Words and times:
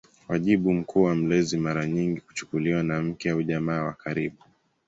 Wajibu 0.27 0.73
mkuu 0.73 1.03
wa 1.03 1.15
mlezi 1.15 1.57
mara 1.57 1.85
nyingi 1.87 2.21
kuchukuliwa 2.21 2.83
na 2.83 3.01
mke 3.01 3.29
au 3.31 3.43
jamaa 3.43 3.83
wa 3.83 3.93
karibu. 3.93 4.43